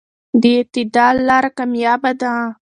[0.41, 2.33] د اعتدال لاره کاميابه ده.